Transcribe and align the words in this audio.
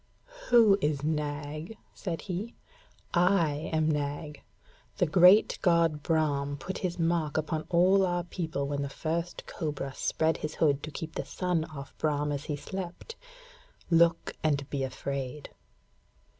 'Who 0.49 0.79
is 0.81 1.03
Nag?' 1.03 1.77
said 1.93 2.21
he. 2.21 2.55
'I 3.13 3.69
am 3.71 3.87
Nag. 3.87 4.41
The 4.97 5.05
great 5.05 5.59
god 5.61 6.01
Brahm 6.01 6.57
put 6.57 6.79
his 6.79 6.97
mark 6.97 7.37
upon 7.37 7.67
all 7.69 8.03
our 8.03 8.23
people 8.23 8.65
when 8.67 8.81
the 8.81 8.89
first 8.89 9.45
cobra 9.45 9.93
spread 9.93 10.37
his 10.37 10.55
hood 10.55 10.81
to 10.81 10.89
keep 10.89 11.13
the 11.13 11.23
sun 11.23 11.65
off 11.65 11.95
Brahm 11.99 12.31
as 12.31 12.45
he 12.45 12.55
slept. 12.55 13.15
Look, 13.91 14.33
and 14.41 14.67
be 14.71 14.81
afraid!' 14.83 15.51